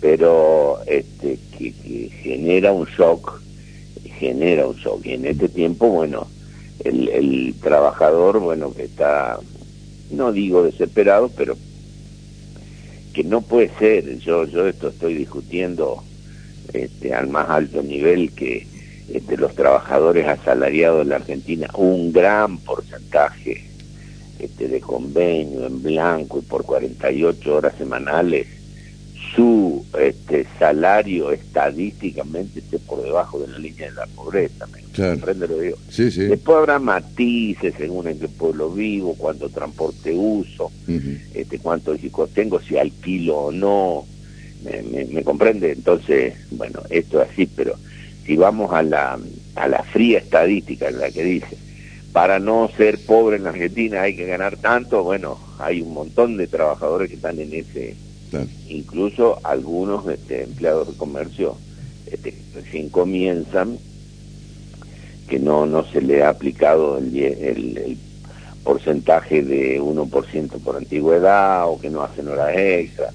Pero 0.00 0.78
este, 0.86 1.38
que, 1.58 1.72
genera 2.22 2.72
un 2.72 2.86
shock, 2.86 3.40
genera 4.18 4.66
un 4.66 4.76
shock. 4.76 5.04
Y 5.06 5.12
en 5.12 5.26
este 5.26 5.48
tiempo, 5.48 5.88
bueno, 5.88 6.26
el, 6.84 7.08
el 7.08 7.54
trabajador, 7.60 8.40
bueno, 8.40 8.72
que 8.74 8.84
está, 8.84 9.38
no 10.10 10.32
digo 10.32 10.62
desesperado, 10.62 11.30
pero 11.36 11.56
que 13.16 13.24
no 13.24 13.40
puede 13.40 13.70
ser, 13.78 14.18
yo, 14.18 14.44
yo 14.44 14.66
esto 14.66 14.88
estoy 14.88 15.14
discutiendo 15.14 16.04
este, 16.74 17.14
al 17.14 17.28
más 17.28 17.48
alto 17.48 17.82
nivel 17.82 18.30
que 18.32 18.66
este, 19.10 19.38
los 19.38 19.54
trabajadores 19.54 20.28
asalariados 20.28 20.98
de 20.98 21.04
la 21.06 21.16
Argentina, 21.16 21.66
un 21.78 22.12
gran 22.12 22.58
porcentaje 22.58 23.64
este, 24.38 24.68
de 24.68 24.80
convenio 24.82 25.66
en 25.66 25.82
blanco 25.82 26.40
y 26.40 26.42
por 26.42 26.64
48 26.64 27.54
horas 27.54 27.72
semanales, 27.78 28.48
su 29.34 29.84
este, 29.98 30.46
salario 30.58 31.30
estadísticamente 31.30 32.60
esté 32.60 32.78
por 32.78 33.02
debajo 33.02 33.38
de 33.38 33.48
la 33.48 33.58
línea 33.58 33.88
de 33.88 33.94
la 33.94 34.06
pobreza. 34.06 34.66
¿Me 34.66 34.82
comprende 34.82 35.48
lo 35.48 35.58
digo? 35.58 35.76
Sí, 35.88 36.10
sí. 36.10 36.22
Después 36.22 36.58
habrá 36.58 36.78
matices 36.78 37.74
según 37.76 38.08
en 38.08 38.18
qué 38.18 38.28
pueblo 38.28 38.70
vivo, 38.70 39.14
cuánto 39.16 39.48
transporte 39.48 40.12
uso, 40.14 40.70
este, 41.34 41.58
cuántos 41.58 42.02
hijos 42.02 42.30
tengo, 42.30 42.60
si 42.60 42.76
alquilo 42.76 43.36
o 43.36 43.52
no. 43.52 44.06
me, 45.12 45.22
comprende? 45.22 45.72
Entonces, 45.72 46.34
bueno, 46.50 46.80
esto 46.90 47.22
es 47.22 47.30
así, 47.30 47.46
pero 47.46 47.74
si 48.24 48.36
vamos 48.36 48.72
a 48.72 48.82
la, 48.82 49.18
a 49.54 49.68
la 49.68 49.82
fría 49.82 50.18
estadística 50.18 50.88
en 50.88 50.98
la 50.98 51.10
que 51.10 51.22
dice, 51.22 51.56
para 52.12 52.38
no 52.38 52.70
ser 52.76 52.98
pobre 52.98 53.36
en 53.36 53.44
la 53.44 53.50
Argentina 53.50 54.02
hay 54.02 54.16
que 54.16 54.24
ganar 54.24 54.56
tanto, 54.56 55.04
bueno, 55.04 55.38
hay 55.58 55.82
un 55.82 55.92
montón 55.92 56.36
de 56.36 56.46
trabajadores 56.46 57.10
que 57.10 57.16
están 57.16 57.38
en 57.38 57.52
ese, 57.52 57.94
incluso 58.68 59.38
algunos 59.44 60.06
este, 60.08 60.44
empleados 60.44 60.88
de 60.88 60.94
comercio 60.94 61.56
este, 62.10 62.34
recién 62.54 62.88
comienzan, 62.88 63.78
que 65.28 65.38
no, 65.38 65.66
no 65.66 65.84
se 65.84 66.00
le 66.00 66.22
ha 66.22 66.28
aplicado 66.28 66.98
el, 66.98 67.16
el, 67.16 67.98
porcentaje 68.62 69.42
de 69.42 69.80
1% 69.80 70.48
por 70.58 70.76
antigüedad 70.76 71.68
o 71.68 71.78
que 71.78 71.88
no 71.88 72.02
hacen 72.02 72.26
horas 72.26 72.50
extra. 72.56 73.12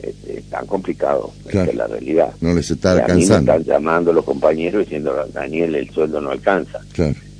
Este, 0.00 0.38
es 0.38 0.44
tan 0.44 0.66
complicado, 0.66 1.30
es 1.46 1.74
la 1.74 1.86
realidad. 1.86 2.32
No 2.40 2.54
les 2.54 2.70
está 2.70 2.92
alcanzando. 2.92 3.52
A 3.52 3.56
están 3.56 3.74
llamando 3.74 4.12
los 4.14 4.24
compañeros 4.24 4.84
diciendo, 4.84 5.14
Daniel, 5.32 5.74
el 5.74 5.90
sueldo 5.90 6.22
no 6.22 6.30
alcanza. 6.30 6.80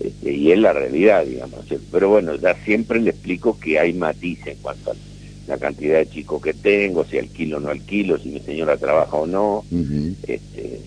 Este, 0.01 0.33
y 0.33 0.53
es 0.53 0.59
la 0.59 0.75
realidad, 0.75 1.25
digamos. 1.25 1.61
Pero 1.91 2.11
bueno, 2.11 2.35
ya 2.37 2.55
siempre 2.65 3.01
le 3.01 3.11
explico 3.11 3.59
que 3.59 3.79
hay 3.79 3.95
matices 3.95 4.49
en 4.49 4.59
cuanto 4.59 4.91
a 4.91 4.95
la 5.47 5.59
cantidad 5.59 5.99
de 5.99 6.09
chicos 6.09 6.43
que 6.43 6.55
tengo, 6.55 7.05
si 7.05 7.19
alquilo 7.19 7.59
o 7.59 7.61
no 7.61 7.71
alquilo, 7.71 8.19
si 8.19 8.31
mi 8.31 8.41
señora 8.41 8.77
trabaja 8.77 9.17
o 9.17 9.27
no. 9.27 9.65
este, 10.27 10.81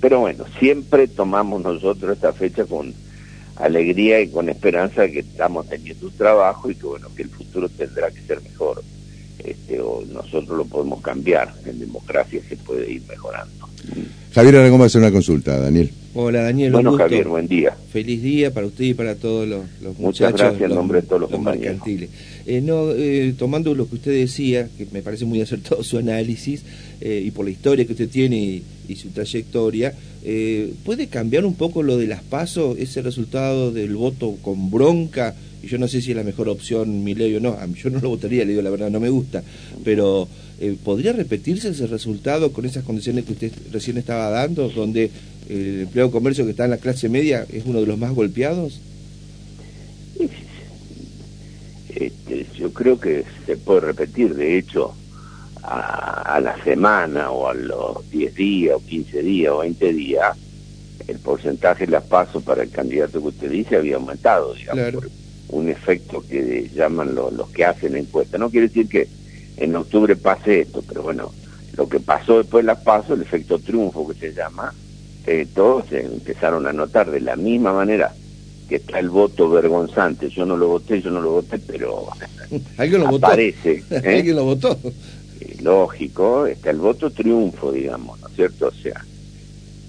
pero 0.00 0.20
bueno, 0.20 0.44
siempre 0.58 1.08
tomamos 1.08 1.62
nosotros 1.62 2.16
esta 2.16 2.32
fecha 2.32 2.64
con 2.64 2.94
alegría 3.56 4.20
y 4.20 4.28
con 4.28 4.48
esperanza 4.48 5.02
de 5.02 5.12
que 5.12 5.18
estamos 5.20 5.68
teniendo 5.68 6.06
un 6.06 6.12
trabajo 6.12 6.70
y 6.70 6.74
que 6.74 6.86
bueno, 6.86 7.08
que 7.14 7.22
el 7.22 7.30
futuro 7.30 7.68
tendrá 7.68 8.10
que 8.10 8.20
ser 8.22 8.42
mejor. 8.42 8.82
Este, 9.38 9.80
o 9.80 10.02
nosotros 10.12 10.56
lo 10.56 10.64
podemos 10.64 11.00
cambiar, 11.02 11.54
en 11.64 11.78
democracia 11.78 12.40
se 12.48 12.56
puede 12.56 12.90
ir 12.90 13.02
mejorando. 13.08 13.68
Javier 14.34 14.56
Aragón 14.56 14.80
va 14.80 14.84
a 14.84 14.86
hacer 14.86 15.00
una 15.00 15.12
consulta, 15.12 15.58
Daniel. 15.58 15.90
Hola 16.18 16.44
Daniel. 16.44 16.72
Bueno 16.72 16.96
Javier, 16.96 17.28
buen 17.28 17.46
día. 17.46 17.76
Feliz 17.92 18.22
día 18.22 18.50
para 18.50 18.66
usted 18.66 18.84
y 18.84 18.94
para 18.94 19.16
todos 19.16 19.46
los, 19.46 19.66
los 19.82 19.98
Muchas 19.98 20.32
gracias 20.32 20.62
en 20.62 20.74
nombre 20.74 21.02
de 21.02 21.06
todos 21.06 21.20
los, 21.20 21.30
compañeros. 21.30 21.82
Eh, 22.46 22.62
no, 22.62 22.90
eh, 22.92 23.34
tomando 23.38 23.74
lo 23.74 23.86
que 23.86 23.96
usted 23.96 24.12
decía, 24.12 24.66
que 24.78 24.86
me 24.92 25.02
parece 25.02 25.26
muy 25.26 25.42
acertado 25.42 25.82
su 25.84 25.98
análisis, 25.98 26.62
eh, 27.02 27.22
y 27.22 27.30
por 27.32 27.44
la 27.44 27.50
historia 27.50 27.84
que 27.84 27.92
usted 27.92 28.08
tiene 28.08 28.62
y, 28.88 28.96
su 28.96 29.10
trayectoria, 29.10 29.92
¿puede 30.86 31.08
cambiar 31.08 31.44
un 31.44 31.54
poco 31.54 31.82
lo 31.82 31.98
de 31.98 32.06
las 32.06 32.22
pasos, 32.22 32.78
ese 32.78 33.02
resultado 33.02 33.70
del 33.70 33.94
voto 33.94 34.36
con 34.40 34.70
bronca? 34.70 35.34
Y 35.62 35.68
yo 35.68 35.78
no 35.78 35.88
sé 35.88 36.00
si 36.00 36.10
es 36.10 36.16
la 36.16 36.22
mejor 36.22 36.48
opción 36.48 37.02
mi 37.04 37.14
ley 37.14 37.34
o 37.34 37.40
no, 37.40 37.56
yo 37.74 37.90
no 37.90 38.00
lo 38.00 38.10
votaría, 38.10 38.44
le 38.44 38.50
digo 38.50 38.62
la 38.62 38.70
verdad, 38.70 38.90
no 38.90 39.00
me 39.00 39.08
gusta, 39.08 39.42
pero 39.84 40.28
¿podría 40.84 41.12
repetirse 41.12 41.70
ese 41.70 41.86
resultado 41.86 42.52
con 42.52 42.64
esas 42.64 42.84
condiciones 42.84 43.24
que 43.24 43.32
usted 43.32 43.52
recién 43.72 43.98
estaba 43.98 44.30
dando, 44.30 44.68
donde 44.68 45.10
el 45.48 45.80
empleo 45.82 46.06
de 46.06 46.12
comercio 46.12 46.44
que 46.44 46.50
está 46.50 46.64
en 46.64 46.70
la 46.70 46.78
clase 46.78 47.08
media 47.08 47.46
es 47.52 47.64
uno 47.66 47.80
de 47.80 47.86
los 47.86 47.98
más 47.98 48.14
golpeados? 48.14 48.80
Este, 51.94 52.46
yo 52.58 52.72
creo 52.72 53.00
que 53.00 53.24
se 53.46 53.56
puede 53.56 53.80
repetir, 53.80 54.34
de 54.34 54.58
hecho, 54.58 54.94
a, 55.62 56.38
la 56.42 56.62
semana 56.62 57.30
o 57.30 57.48
a 57.48 57.54
los 57.54 58.08
10 58.10 58.34
días 58.34 58.76
o 58.76 58.86
15 58.86 59.22
días 59.22 59.52
o 59.52 59.58
20 59.58 59.92
días, 59.92 60.36
el 61.08 61.18
porcentaje 61.18 61.86
de 61.86 61.92
las 61.92 62.04
pasos 62.04 62.42
para 62.42 62.62
el 62.62 62.70
candidato 62.70 63.20
que 63.20 63.28
usted 63.28 63.50
dice 63.50 63.76
había 63.76 63.96
aumentado, 63.96 64.54
digamos, 64.54 64.92
por 64.92 65.10
un 65.48 65.68
efecto 65.68 66.24
que 66.28 66.70
llaman 66.74 67.14
los 67.14 67.48
que 67.50 67.64
hacen 67.64 67.92
la 67.92 67.98
encuesta. 67.98 68.38
No 68.38 68.50
quiere 68.50 68.68
decir 68.68 68.88
que 68.88 69.08
en 69.56 69.74
octubre 69.76 70.16
pase 70.16 70.62
esto, 70.62 70.82
pero 70.86 71.02
bueno, 71.02 71.32
lo 71.76 71.88
que 71.88 72.00
pasó 72.00 72.38
después 72.38 72.64
de 72.64 72.72
las 72.72 72.82
pasos, 72.82 73.12
el 73.12 73.22
efecto 73.22 73.58
triunfo 73.58 74.08
que 74.08 74.14
se 74.14 74.32
llama, 74.32 74.72
eh, 75.26 75.46
todos 75.54 75.86
se 75.88 76.04
empezaron 76.04 76.66
a 76.66 76.72
notar 76.72 77.10
de 77.10 77.20
la 77.20 77.36
misma 77.36 77.72
manera 77.72 78.12
que 78.68 78.76
está 78.76 78.98
el 78.98 79.10
voto 79.10 79.48
vergonzante. 79.48 80.28
Yo 80.28 80.44
no 80.44 80.56
lo 80.56 80.68
voté, 80.68 81.00
yo 81.00 81.10
no 81.10 81.20
lo 81.20 81.32
voté, 81.32 81.58
pero 81.58 82.06
¿Alguien 82.76 83.02
lo 83.02 83.16
aparece. 83.16 83.82
¿eh? 83.90 84.16
¿Alguien 84.16 84.36
lo 84.36 84.44
votó? 84.44 84.78
Eh, 85.40 85.56
lógico, 85.62 86.46
está 86.46 86.70
el 86.70 86.78
voto 86.78 87.10
triunfo, 87.10 87.72
digamos, 87.72 88.20
¿no 88.20 88.28
es 88.28 88.34
cierto? 88.34 88.68
O 88.68 88.72
sea, 88.72 89.04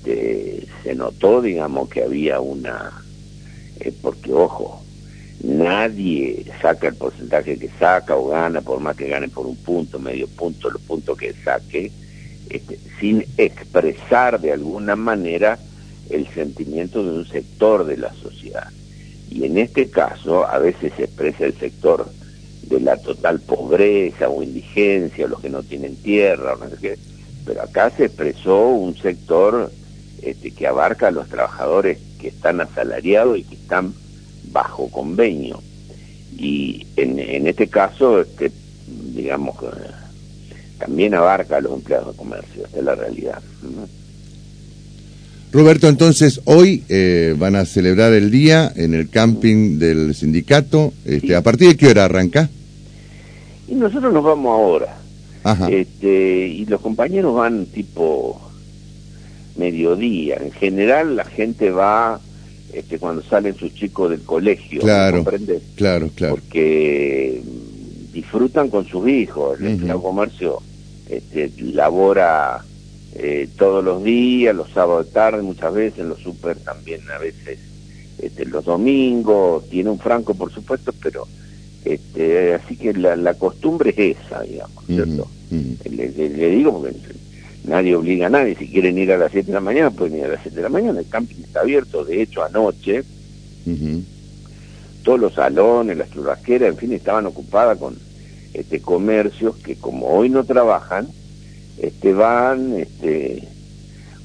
se 0.04 0.96
notó, 0.96 1.42
digamos, 1.42 1.90
que 1.90 2.04
había 2.04 2.40
una... 2.40 3.04
Eh, 3.80 3.94
porque, 4.02 4.32
ojo, 4.32 4.82
nadie 5.44 6.46
saca 6.62 6.88
el 6.88 6.96
porcentaje 6.96 7.58
que 7.58 7.70
saca 7.80 8.16
o 8.16 8.28
gana, 8.28 8.62
por 8.62 8.80
más 8.80 8.96
que 8.96 9.08
gane 9.08 9.28
por 9.28 9.46
un 9.46 9.56
punto, 9.58 10.00
medio 10.00 10.28
punto, 10.28 10.70
los 10.70 10.82
puntos 10.82 11.18
que 11.18 11.34
saque, 11.44 11.92
este, 12.50 12.80
sin 13.00 13.26
expresar 13.38 14.40
de 14.40 14.54
alguna 14.54 14.96
manera 14.96 15.60
el 16.10 16.28
sentimiento 16.30 17.04
de 17.04 17.12
un 17.12 17.28
sector 17.28 17.86
de 17.86 17.98
la 17.98 18.14
sociedad. 18.14 18.70
Y 19.30 19.44
en 19.44 19.58
este 19.58 19.90
caso 19.90 20.48
a 20.48 20.58
veces 20.58 20.94
se 20.96 21.04
expresa 21.04 21.46
el 21.46 21.54
sector 21.54 22.10
de 22.64 22.80
la 22.80 22.98
total 22.98 23.40
pobreza 23.40 24.30
o 24.30 24.42
indigencia, 24.42 25.26
o 25.26 25.30
los 25.30 25.42
que 25.42 25.50
no 25.50 25.64
tienen 25.64 25.96
tierra, 25.98 26.54
o 26.54 26.58
no 26.58 26.70
sé 26.70 26.78
qué, 26.82 26.98
pero 27.46 27.62
acá 27.62 27.90
se 27.92 28.06
expresó 28.06 28.68
un 28.68 28.96
sector 28.98 29.72
este, 30.22 30.52
que 30.52 30.68
abarca 30.68 31.08
a 31.08 31.12
los 31.12 31.28
trabajadores 31.28 32.00
que 32.20 32.30
están 32.30 32.60
asalariados 32.60 33.38
y 33.38 33.44
que 33.44 33.56
están 33.56 33.94
bajo 34.52 34.90
convenio. 34.90 35.62
Y 36.38 36.86
en, 36.96 37.20
en 37.20 37.48
este 37.48 37.68
caso, 37.68 38.22
este, 38.22 38.52
digamos, 39.14 39.56
también 40.78 41.16
abarca 41.16 41.58
a 41.58 41.62
los 41.62 41.74
empleados 41.74 42.14
de 42.14 42.18
comercio, 42.18 42.66
esta 42.66 42.78
es 42.78 42.84
la 42.84 42.96
realidad. 42.96 43.42
Roberto, 45.52 45.88
entonces 45.88 46.42
hoy 46.44 46.84
eh, 46.90 47.34
van 47.38 47.56
a 47.56 47.66
celebrar 47.66 48.14
el 48.14 48.30
día 48.30 48.72
en 48.76 48.94
el 48.94 49.10
camping 49.10 49.80
del 49.80 50.14
sindicato. 50.14 50.94
Este, 51.06 51.36
¿A 51.36 51.42
partir 51.42 51.70
de 51.70 51.78
qué 51.78 51.88
hora 51.88 52.06
arranca? 52.06 52.50
Y 53.68 53.76
nosotros 53.76 54.14
nos 54.14 54.24
vamos 54.24 54.52
ahora. 54.52 54.98
Este, 55.70 56.48
y 56.48 56.66
los 56.66 56.82
compañeros 56.82 57.34
van 57.34 57.66
tipo 57.68 58.42
mediodía. 59.56 60.36
En 60.42 60.52
general 60.52 61.16
la 61.16 61.24
gente 61.24 61.72
va 61.72 62.20
este, 62.74 63.00
cuando 63.00 63.22
salen 63.24 63.56
sus 63.56 63.74
chicos 63.74 64.10
del 64.10 64.22
colegio. 64.22 64.82
Claro, 64.82 65.24
claro, 65.76 66.10
claro. 66.16 66.36
Porque 66.36 67.42
disfrutan 68.12 68.70
con 68.70 68.86
sus 68.86 69.08
hijos. 69.08 69.60
El 69.62 69.94
comercio 70.02 70.60
este, 71.10 71.52
labora 71.60 72.64
eh, 73.16 73.48
todos 73.58 73.84
los 73.84 74.04
días, 74.04 74.56
los 74.56 74.70
sábados 74.72 75.08
de 75.08 75.12
tarde 75.14 75.42
muchas 75.42 75.74
veces, 75.74 76.00
en 76.00 76.10
los 76.10 76.20
super 76.20 76.58
también 76.58 77.02
a 77.10 77.18
veces 77.18 77.60
este, 78.20 78.46
los 78.46 78.66
domingos, 78.66 79.68
tiene 79.70 79.90
un 79.90 80.00
franco 80.00 80.34
por 80.34 80.52
supuesto, 80.52 80.94
pero 81.02 81.28
este, 81.86 82.54
así 82.56 82.76
que 82.76 82.94
la, 82.94 83.16
la 83.16 83.36
costumbre 83.36 83.94
es 83.96 84.18
esa, 84.18 84.42
digamos, 84.42 84.86
¿cierto? 84.86 85.28
le, 85.90 86.10
digo 86.50 86.82
porque 86.82 86.96
nadie 87.68 87.96
obliga 87.96 88.28
a 88.28 88.30
nadie, 88.30 88.56
si 88.56 88.68
quieren 88.68 88.98
ir 88.98 89.12
a 89.12 89.18
las 89.18 89.32
7 89.32 89.48
de 89.48 89.54
la 89.54 89.60
mañana, 89.60 89.92
pueden 89.92 90.18
ir 90.18 90.26
a 90.26 90.30
las 90.30 90.42
7 90.42 90.56
de 90.56 90.64
la 90.64 90.70
mañana, 90.70 91.00
el 91.00 91.08
camping 91.08 91.44
está 91.44 91.62
abierto, 91.62 92.04
de 92.04 92.22
hecho 92.22 92.44
anoche, 92.44 93.04
todos 95.04 95.20
los 95.20 95.34
salones, 95.34 95.98
las 95.98 96.10
churrasqueras, 96.12 96.70
en 96.70 96.78
fin, 96.78 96.94
estaban 96.94 97.26
ocupadas 97.26 97.78
con 97.78 97.98
este 98.54 98.82
comercios 98.82 99.56
que 99.58 99.76
como 99.76 100.08
hoy 100.08 100.30
no 100.30 100.44
trabajan, 100.46 101.08
este, 101.78 102.14
van, 102.14 102.74
este, 102.74 103.48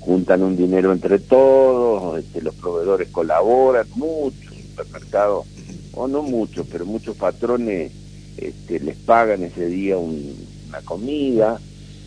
juntan 0.01 0.43
un 0.43 0.57
dinero 0.57 0.93
entre 0.93 1.19
todos, 1.19 2.19
este, 2.19 2.41
los 2.41 2.55
proveedores 2.55 3.09
colaboran, 3.09 3.87
muchos 3.97 4.55
supermercados, 4.55 5.47
o 5.95 6.09
no 6.09 6.23
muchos, 6.23 6.67
pero 6.71 6.87
muchos 6.87 7.17
patrones 7.17 7.93
este, 8.37 8.81
les 8.81 8.97
pagan 8.97 9.43
ese 9.43 9.67
día 9.67 9.99
una 9.99 10.81
comida. 10.85 11.61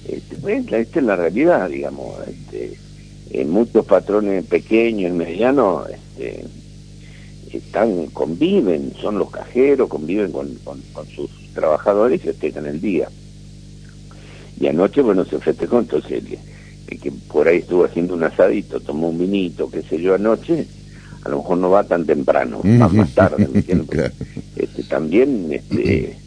Este, 0.07 0.35
pues, 0.37 0.71
esta 0.71 0.99
es 0.99 1.05
la 1.05 1.15
realidad, 1.15 1.69
digamos. 1.69 2.15
Este, 2.27 2.77
en 3.31 3.49
muchos 3.49 3.85
patrones 3.85 4.45
pequeños 4.45 5.11
y 5.11 5.13
medianos 5.13 5.89
este, 5.89 6.45
están, 7.51 8.07
conviven, 8.07 8.93
son 9.01 9.17
los 9.17 9.31
cajeros, 9.31 9.89
conviven 9.89 10.31
con, 10.31 10.49
con, 10.63 11.07
sus 11.07 11.29
trabajadores 11.53 12.21
y 12.21 12.25
festejan 12.25 12.65
el 12.65 12.79
día. 12.79 13.09
Y 14.59 14.67
anoche, 14.67 15.01
bueno, 15.01 15.25
se 15.25 15.39
festejó, 15.39 15.79
entonces 15.79 16.23
el, 16.87 16.99
que 16.99 17.11
por 17.11 17.47
ahí 17.47 17.57
estuvo 17.57 17.85
haciendo 17.85 18.13
un 18.13 18.23
asadito, 18.23 18.79
tomó 18.79 19.09
un 19.09 19.19
vinito, 19.19 19.69
qué 19.69 19.81
sé 19.81 20.01
yo, 20.01 20.13
anoche, 20.13 20.65
a 21.23 21.29
lo 21.29 21.37
mejor 21.37 21.57
no 21.57 21.69
va 21.71 21.83
tan 21.83 22.05
temprano, 22.05 22.61
va 22.63 22.87
más 22.87 23.13
tarde, 23.13 23.47
¿me 23.51 23.59
entiendes? 23.59 24.11
este, 24.55 24.83
también 24.83 25.47
este, 25.51 26.17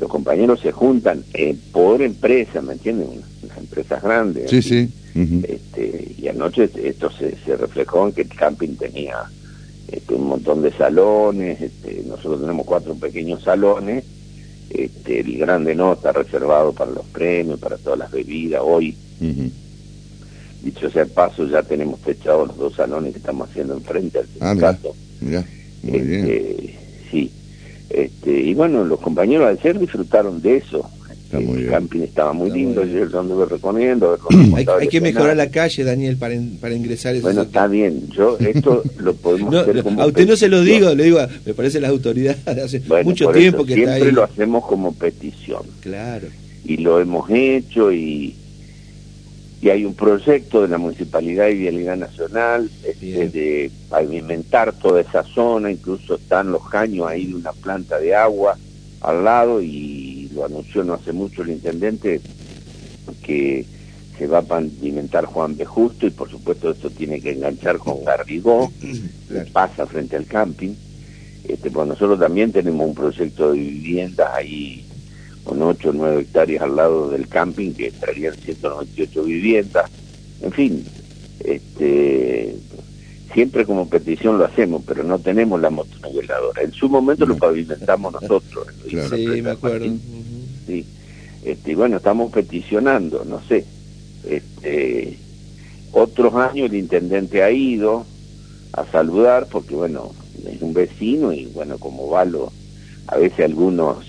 los 0.00 0.08
compañeros 0.08 0.60
se 0.60 0.72
juntan 0.72 1.22
eh, 1.34 1.54
por 1.72 2.00
empresa, 2.00 2.62
¿me 2.62 2.72
entiendes? 2.72 3.08
Las 3.46 3.58
empresas 3.58 4.02
grandes. 4.02 4.50
Sí, 4.50 4.62
sí. 4.62 4.88
este, 5.42 6.14
y 6.18 6.28
anoche 6.28 6.70
esto 6.82 7.10
se, 7.10 7.36
se, 7.44 7.56
reflejó 7.56 8.06
en 8.06 8.14
que 8.14 8.22
el 8.22 8.28
camping 8.28 8.76
tenía 8.76 9.16
este, 9.92 10.14
un 10.14 10.28
montón 10.28 10.62
de 10.62 10.72
salones, 10.72 11.60
este, 11.60 12.02
nosotros 12.06 12.40
tenemos 12.40 12.64
cuatro 12.64 12.94
pequeños 12.94 13.42
salones, 13.42 14.04
este, 14.70 15.20
el 15.20 15.36
grande 15.36 15.74
nota 15.74 16.12
reservado 16.12 16.72
para 16.72 16.92
los 16.92 17.04
premios, 17.06 17.60
para 17.60 17.76
todas 17.76 17.98
las 17.98 18.10
bebidas. 18.10 18.62
Hoy, 18.64 18.96
dicho 20.62 20.90
sea 20.90 21.02
el 21.02 21.10
paso, 21.10 21.46
ya 21.46 21.62
tenemos 21.62 22.00
fechados 22.00 22.48
los 22.48 22.56
dos 22.56 22.74
salones 22.74 23.12
que 23.12 23.18
estamos 23.18 23.50
haciendo 23.50 23.74
enfrente 23.74 24.20
al 24.20 24.28
ah, 24.40 24.48
sindicato. 24.48 24.94
Ah, 24.94 25.44
Muy 25.82 26.00
bien. 26.00 26.26
Este, 26.26 26.78
sí. 27.10 27.30
Este, 27.90 28.30
y 28.30 28.54
bueno, 28.54 28.84
los 28.84 29.00
compañeros 29.00 29.48
al 29.48 29.60
ser 29.60 29.78
disfrutaron 29.78 30.40
de 30.40 30.58
eso. 30.58 30.88
el 31.32 31.68
camping 31.68 32.00
estaba 32.00 32.32
muy 32.32 32.50
lindo, 32.50 32.84
yo 32.84 33.04
lo 33.04 33.20
anduve 33.20 33.46
recorriendo. 33.46 34.16
hay, 34.56 34.88
que 34.88 35.00
mejorar 35.00 35.36
la 35.36 35.50
calle, 35.50 35.82
Daniel, 35.82 36.16
para, 36.16 36.36
para 36.60 36.74
ingresar. 36.74 37.20
Bueno, 37.20 37.42
está 37.42 37.66
bien, 37.66 38.08
yo 38.10 38.38
esto 38.40 38.84
lo 38.98 39.14
podemos 39.14 39.54
hacer 39.54 39.82
como 39.82 40.00
A 40.00 40.06
usted 40.06 40.26
no 40.26 40.36
se 40.36 40.48
lo 40.48 40.62
digo, 40.62 40.94
le 40.94 41.04
digo, 41.04 41.18
me 41.44 41.52
parece 41.52 41.80
las 41.80 41.90
autoridades 41.90 42.46
hace 42.46 42.82
mucho 43.04 43.28
tiempo 43.32 43.64
que 43.64 43.74
está 43.74 43.94
ahí. 43.94 44.12
lo 44.12 44.22
hacemos 44.22 44.64
como 44.66 44.92
petición. 44.92 45.62
Claro. 45.80 46.28
Y 46.64 46.76
lo 46.76 47.00
hemos 47.00 47.28
hecho 47.30 47.90
y 47.92 48.36
y 49.62 49.68
hay 49.68 49.84
un 49.84 49.94
proyecto 49.94 50.62
de 50.62 50.68
la 50.68 50.78
Municipalidad 50.78 51.48
y 51.48 51.58
Vialidad 51.58 51.96
Nacional 51.96 52.70
este, 52.82 53.28
de 53.28 53.70
pavimentar 53.90 54.72
toda 54.72 55.02
esa 55.02 55.22
zona, 55.22 55.70
incluso 55.70 56.14
están 56.14 56.50
los 56.50 56.66
caños 56.68 57.06
ahí 57.06 57.26
de 57.26 57.34
una 57.34 57.52
planta 57.52 57.98
de 57.98 58.14
agua 58.14 58.56
al 59.02 59.24
lado 59.24 59.60
y 59.60 60.30
lo 60.34 60.46
anunció 60.46 60.82
no 60.82 60.94
hace 60.94 61.12
mucho 61.12 61.42
el 61.42 61.50
intendente 61.50 62.20
que 63.22 63.66
se 64.18 64.26
va 64.26 64.38
a 64.38 64.42
pavimentar 64.42 65.26
Juan 65.26 65.56
B. 65.56 65.64
Justo 65.64 66.06
y 66.06 66.10
por 66.10 66.30
supuesto 66.30 66.70
esto 66.70 66.90
tiene 66.90 67.20
que 67.20 67.32
enganchar 67.32 67.78
con 67.78 68.04
Garrigó, 68.04 68.72
que 69.28 69.40
pasa 69.52 69.86
frente 69.86 70.16
al 70.16 70.26
camping. 70.26 70.74
Este, 71.44 71.70
pues 71.70 71.88
nosotros 71.88 72.18
también 72.18 72.52
tenemos 72.52 72.86
un 72.86 72.94
proyecto 72.94 73.52
de 73.52 73.58
viviendas 73.58 74.28
ahí 74.34 74.86
con 75.44 75.62
8 75.62 75.90
o 75.90 75.92
9 75.92 76.22
hectáreas 76.22 76.62
al 76.62 76.76
lado 76.76 77.10
del 77.10 77.28
camping 77.28 77.72
que 77.72 77.90
traerían 77.90 78.34
198 78.34 79.22
viviendas. 79.24 79.90
En 80.42 80.52
fin, 80.52 80.84
este, 81.40 82.56
siempre 83.32 83.64
como 83.64 83.88
petición 83.88 84.38
lo 84.38 84.44
hacemos, 84.44 84.82
pero 84.86 85.02
no 85.04 85.18
tenemos 85.18 85.60
la 85.60 85.70
motonoveladora. 85.70 86.62
En 86.62 86.72
su 86.72 86.88
momento 86.88 87.26
lo 87.26 87.36
pavimentamos 87.36 88.12
nosotros. 88.12 88.66
Sí, 88.90 89.42
me 89.42 89.50
acuerdo. 89.50 89.86
Sí. 90.66 90.84
Este, 91.44 91.72
y 91.72 91.74
bueno, 91.74 91.98
estamos 91.98 92.32
peticionando, 92.32 93.24
no 93.24 93.40
sé. 93.46 93.64
Este, 94.28 95.16
otros 95.92 96.34
años 96.34 96.70
el 96.70 96.76
intendente 96.76 97.42
ha 97.42 97.50
ido 97.50 98.04
a 98.72 98.84
saludar 98.86 99.46
porque, 99.50 99.74
bueno, 99.74 100.12
es 100.46 100.60
un 100.60 100.74
vecino 100.74 101.32
y, 101.32 101.46
bueno, 101.46 101.78
como 101.78 102.08
va, 102.08 102.24
lo, 102.24 102.52
a 103.06 103.16
veces 103.16 103.44
algunos 103.44 104.04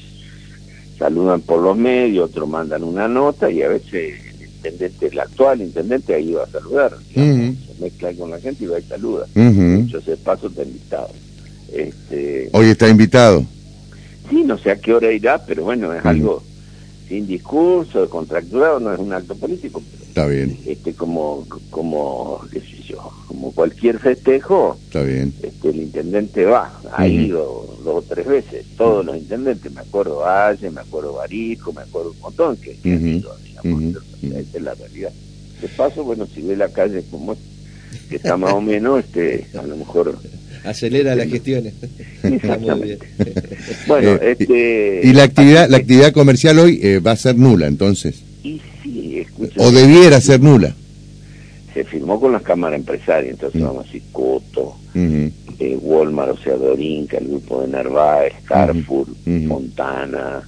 saludan 1.01 1.41
por 1.41 1.63
los 1.63 1.75
medios, 1.75 2.29
otros 2.29 2.48
mandan 2.48 2.84
una 2.84 3.08
nota 3.08 3.50
y 3.50 3.63
a 3.63 3.70
veces 3.70 4.20
el 4.39 4.43
intendente, 4.43 5.08
el 5.08 5.20
actual 5.20 5.62
intendente 5.62 6.13
ahí 6.13 6.31
va 6.31 6.43
a 6.43 6.48
saludar, 6.48 6.96
se 7.12 7.55
mezcla 7.79 8.13
con 8.13 8.29
la 8.29 8.39
gente 8.39 8.65
y 8.65 8.67
va 8.67 8.77
y 8.77 8.84
saluda. 8.84 9.25
Yo 9.34 9.98
ese 9.98 10.15
paso 10.17 10.46
está 10.46 10.62
invitado. 10.62 11.10
Este, 11.74 12.50
Hoy 12.53 12.67
está 12.67 12.88
invitado. 12.88 13.43
Sí, 14.29 14.43
no 14.43 14.60
sé 14.60 14.70
a 14.70 14.75
qué 14.79 14.93
hora 14.93 15.12
irá, 15.12 15.43
pero 15.43 15.63
bueno, 15.63 15.91
es 15.91 16.05
algo 16.05 16.43
sin 17.12 17.27
discurso, 17.27 18.10
contracturado, 18.10 18.80
no 18.80 18.94
es 18.94 19.00
un 19.00 19.12
acto 19.12 19.36
político. 19.36 19.84
Está 20.01 20.27
bien. 20.27 20.58
Este, 20.65 20.94
como, 20.94 21.46
como, 21.70 22.39
qué 22.50 22.62
sé 22.62 22.82
yo, 22.88 23.12
como 23.27 23.51
cualquier 23.51 24.00
festejo, 24.00 24.77
Está 24.86 25.03
bien. 25.03 25.34
Este, 25.44 25.70
el 25.70 25.82
intendente 25.82 26.46
va, 26.46 26.72
ha 26.94 27.06
ido 27.06 27.77
dos 27.84 28.06
o 28.06 28.08
tres 28.08 28.25
veces, 28.25 28.65
todos 28.77 29.06
los 29.06 29.18
intendentes, 29.18 29.70
me 29.74 29.82
acuerdo 29.82 30.20
Valle, 30.20 30.72
me 30.72 30.80
acuerdo 30.80 31.15
Barico, 31.15 31.74
me 31.74 31.82
acuerdo 31.82 32.12
un 32.12 32.20
montón 32.22 32.56
que, 32.56 32.77
que 32.77 32.94
han 32.94 33.06
ido, 33.06 33.36
digamos, 33.44 34.03
esa 34.22 34.58
es 34.58 34.63
la 34.63 34.74
realidad. 34.74 35.12
De 35.62 35.68
paso, 35.68 36.06
bueno, 36.06 36.25
si 36.34 36.41
ve 36.41 36.56
la 36.56 36.70
calle 36.70 37.03
como 37.12 37.36
que 38.10 38.15
está 38.15 38.38
más 38.38 38.53
o 38.53 38.62
menos, 38.62 39.00
este, 39.00 39.48
a 39.58 39.63
lo 39.63 39.75
mejor 39.75 40.18
acelera 40.63 41.15
las 41.15 41.27
gestiones. 41.27 41.74
bueno, 43.88 44.12
eh, 44.14 44.36
este, 44.38 45.01
y 45.03 45.14
la 45.14 45.24
actividad, 45.24 45.70
la 45.70 45.77
actividad 45.77 46.12
comercial 46.12 46.59
hoy 46.59 46.79
eh, 46.81 47.00
va 47.00 47.12
a 47.12 47.16
ser 47.16 47.38
nula, 47.38 47.68
entonces. 47.68 48.22
Y 48.44 48.62
o 49.57 49.72
debiera 49.72 50.22
ser 50.22 50.42
nula. 50.42 50.75
Se 51.74 51.83
firmó 51.83 52.20
con 52.20 52.33
las 52.33 52.42
cámaras 52.42 52.79
empresarias, 52.79 53.31
entonces 53.33 53.62
mm. 53.62 53.66
vamos 53.66 53.83
a 53.83 53.86
decir 53.86 54.01
Coto, 54.12 54.75
eh, 54.94 55.77
Walmart, 55.81 56.31
o 56.31 56.38
sea, 56.38 56.55
Dorinca, 56.55 57.18
el 57.18 57.27
grupo 57.27 57.62
de 57.62 57.70
Narváez, 57.70 58.33
Carrefour, 58.46 59.07
Fontana, 59.48 60.42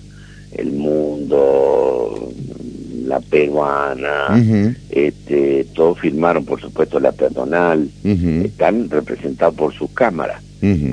El 0.52 0.72
Mundo, 0.72 2.32
La 3.06 3.20
Peruana, 3.20 4.42
este, 4.90 5.66
todos 5.74 6.00
firmaron, 6.00 6.46
por 6.46 6.62
supuesto, 6.62 7.00
la 7.00 7.12
Peatonal, 7.12 7.90
están 8.04 8.90
representados 8.90 9.56
por 9.56 9.74
sus 9.74 9.90
cámaras 9.92 10.42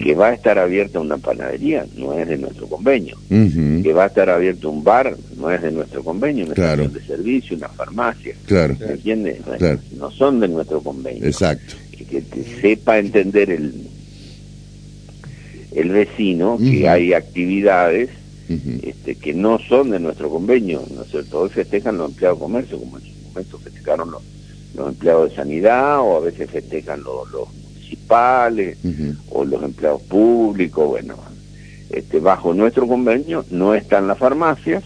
que 0.02 0.14
va 0.16 0.28
a 0.28 0.34
estar 0.34 0.58
abierta 0.58 0.98
una 0.98 1.16
panadería, 1.16 1.86
no 1.96 2.12
es 2.12 2.26
de 2.26 2.38
nuestro 2.38 2.66
convenio, 2.66 3.16
que 3.28 3.92
va 3.92 4.04
a 4.04 4.06
estar 4.08 4.28
abierto 4.28 4.68
un 4.68 4.82
bar, 4.82 5.16
no 5.36 5.48
es 5.48 5.62
de 5.62 5.70
nuestro 5.70 6.02
convenio, 6.02 6.44
una 6.46 6.54
estación 6.54 6.92
de 6.92 7.00
servicio, 7.02 7.56
una 7.56 7.68
farmacia, 7.68 8.34
claro. 8.46 8.76
¿me 8.80 8.94
entiendes? 8.94 9.38
No 9.96 10.10
son 10.10 10.40
de 10.40 10.48
nuestro 10.48 10.80
convenio. 10.80 11.24
Exacto. 11.24 11.76
Que, 11.92 12.22
sepa 12.60 12.98
entender 12.98 13.50
el, 13.50 13.72
el 15.72 15.88
vecino 15.90 16.58
que 16.58 16.88
hay 16.88 17.12
actividades 17.12 18.10
este, 18.82 19.14
que 19.14 19.32
no 19.32 19.58
son 19.60 19.90
de 19.90 20.00
nuestro 20.00 20.28
convenio, 20.28 20.82
¿no 20.94 21.02
es 21.02 21.10
cierto? 21.10 21.40
Hoy 21.40 21.50
festejan 21.50 21.98
los 21.98 22.10
empleados 22.10 22.38
de 22.38 22.42
comercio, 22.42 22.78
como 22.78 22.98
en 22.98 23.04
su 23.04 23.28
momento 23.28 23.58
festejaron 23.58 24.10
los, 24.10 24.22
los 24.74 24.88
empleados 24.88 25.30
de 25.30 25.36
sanidad, 25.36 26.00
o 26.00 26.16
a 26.16 26.20
veces 26.20 26.50
festejan 26.50 27.02
los, 27.02 27.30
los 27.30 27.52
municipales 27.52 28.78
o 29.30 29.44
los 29.44 29.62
empleados 29.62 30.02
públicos, 30.02 30.88
bueno, 30.88 31.16
este, 31.90 32.18
bajo 32.18 32.52
nuestro 32.52 32.86
convenio 32.86 33.44
no 33.50 33.74
están 33.74 34.08
las 34.08 34.18
farmacias, 34.18 34.82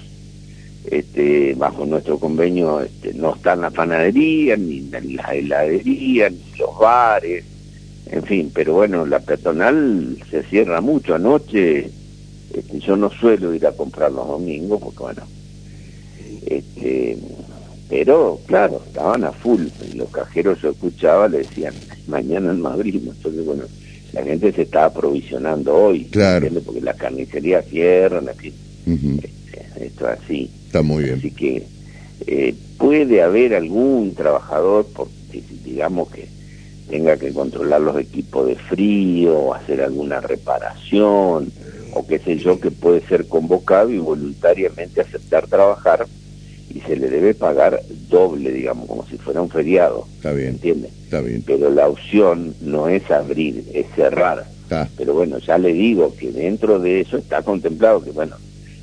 este, 0.90 1.55
bajo 1.55 1.87
nuestro 1.87 2.18
convenio 2.18 2.83
este, 2.83 3.14
no 3.14 3.35
están 3.35 3.62
las 3.62 3.72
panaderías, 3.72 4.59
ni 4.59 4.81
las 4.90 5.33
heladerías, 5.33 6.33
ni 6.33 6.59
los 6.59 6.79
bares, 6.79 7.44
en 8.07 8.22
fin, 8.22 8.50
pero 8.55 8.74
bueno, 8.74 9.07
la 9.07 9.20
personal 9.20 10.18
se 10.31 10.42
cierra 10.44 10.81
mucho. 10.81 11.14
Anoche 11.14 11.90
este, 12.54 12.78
yo 12.80 12.96
no 12.96 13.10
suelo 13.10 13.54
ir 13.54 13.66
a 13.66 13.72
comprar 13.72 14.12
los 14.12 14.26
domingos 14.26 14.80
porque 14.82 14.98
bueno, 14.98 15.22
este, 16.46 17.18
pero 17.88 18.40
claro, 18.46 18.82
estaban 18.86 19.24
a 19.24 19.32
full. 19.32 19.66
Los 19.94 20.08
cajeros 20.10 20.60
yo 20.62 20.70
escuchaba, 20.70 21.28
le 21.28 21.38
decían, 21.38 21.74
mañana 22.06 22.50
en 22.50 22.60
Madrid. 22.60 23.00
Entonces, 23.06 23.44
bueno, 23.44 23.64
la 24.12 24.22
gente 24.22 24.52
se 24.52 24.62
está 24.62 24.86
aprovisionando 24.86 25.74
hoy. 25.74 26.06
Claro. 26.06 26.48
Porque 26.64 26.80
las 26.80 26.96
carnicerías 26.96 27.64
cierran, 27.66 28.28
aquí 28.28 28.52
este, 28.86 29.86
esto 29.86 30.10
es 30.10 30.18
así. 30.18 30.50
Está 30.66 30.82
muy 30.82 31.04
bien. 31.04 31.18
Así 31.18 31.30
que 31.30 31.66
eh, 32.26 32.54
puede 32.78 33.22
haber 33.22 33.54
algún 33.54 34.14
trabajador, 34.14 34.86
porque, 34.94 35.42
digamos 35.64 36.10
que 36.10 36.26
tenga 36.88 37.16
que 37.16 37.32
controlar 37.32 37.80
los 37.80 37.98
equipos 37.98 38.46
de 38.46 38.56
frío, 38.56 39.36
o 39.38 39.54
hacer 39.54 39.82
alguna 39.82 40.20
reparación, 40.20 41.50
o 41.94 42.07
qué 42.07 42.18
sé 42.18 42.37
yo, 42.38 42.61
que 42.61 42.70
puede 42.70 43.00
ser 43.02 43.26
convocado 43.26 43.90
y 43.90 43.98
voluntariamente 43.98 45.00
aceptar 45.00 45.46
trabajar 45.46 46.07
y 46.74 46.80
se 46.80 46.96
le 46.96 47.09
debe 47.09 47.35
pagar 47.35 47.80
doble, 48.09 48.50
digamos, 48.50 48.88
como 48.88 49.07
si 49.07 49.16
fuera 49.16 49.40
un 49.40 49.48
feriado. 49.48 50.07
Está 50.16 50.33
bien. 50.33 50.50
¿Entiendes? 50.50 50.90
Está 51.04 51.20
bien. 51.20 51.42
Pero 51.46 51.70
la 51.70 51.88
opción 51.88 52.54
no 52.61 52.88
es 52.88 53.09
abrir, 53.11 53.64
es 53.72 53.87
cerrar. 53.94 54.44
Pero 54.96 55.14
bueno, 55.14 55.38
ya 55.38 55.57
le 55.57 55.72
digo 55.72 56.14
que 56.16 56.33
dentro 56.33 56.80
de 56.80 57.02
eso 57.02 57.16
está 57.16 57.42
contemplado 57.42 58.02
que, 58.02 58.11
bueno, 58.11 58.37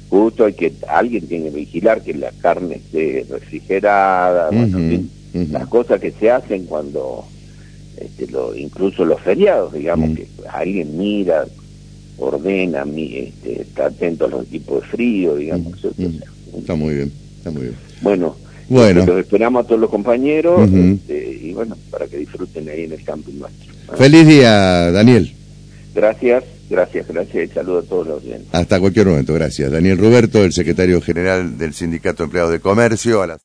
justo 0.10 0.46
hay 0.46 0.54
que, 0.54 0.72
alguien 0.88 1.28
tiene 1.28 1.50
que 1.50 1.58
vigilar 1.58 2.02
que 2.02 2.14
la 2.14 2.32
carne 2.32 2.76
esté 2.76 3.26
refrigerada, 3.30 4.52
bueno, 4.52 5.04
las 5.34 5.68
cosas 5.68 6.00
que 6.00 6.12
se 6.12 6.32
hacen 6.32 6.66
cuando, 6.66 7.26
este, 7.98 8.28
lo, 8.28 8.56
incluso 8.56 9.04
los 9.04 9.20
feriados, 9.20 9.74
digamos, 9.74 10.16
que 10.16 10.28
alguien 10.50 10.98
mira, 10.98 11.46
ordena, 12.22 12.86
este, 12.96 13.62
está 13.62 13.88
atento 13.88 14.26
a 14.26 14.30
los 14.30 14.44
equipos 14.44 14.82
de 14.82 14.88
frío, 14.88 15.36
digamos. 15.36 15.74
Está 15.84 16.76
muy 16.76 16.96
bien. 16.96 17.12
Está 17.38 17.52
muy 17.52 17.64
bien. 17.64 17.76
Bueno, 18.02 18.36
bueno. 18.70 19.06
Los 19.06 19.20
esperamos 19.20 19.66
a 19.66 19.68
todos 19.68 19.82
los 19.82 19.90
compañeros 19.90 20.70
este, 20.72 21.40
y 21.42 21.54
bueno, 21.54 21.76
para 21.90 22.08
que 22.08 22.18
disfruten 22.18 22.70
ahí 22.70 22.86
en 22.86 22.94
el 22.94 23.04
camping 23.04 23.40
nuestro. 23.40 23.98
Feliz 23.98 24.28
día, 24.28 24.92
Daniel. 24.92 25.34
Gracias, 25.94 26.44
gracias, 26.70 27.08
gracias 27.08 27.50
y 27.50 27.54
saludo 27.54 27.80
a 27.80 27.84
todos 27.84 28.08
los 28.08 28.24
oyentes. 28.24 28.48
Hasta 28.52 28.80
cualquier 28.80 29.08
momento, 29.08 29.34
gracias. 29.34 29.72
Daniel 29.72 29.98
Roberto, 29.98 30.44
el 30.44 30.54
secretario 30.54 31.02
general 31.02 31.58
del 31.58 31.74
Sindicato 31.74 32.24
de 32.24 32.26
Empleados 32.26 32.52
de 32.52 32.60
Comercio. 32.60 33.22
A 33.22 33.28
las 33.28 33.40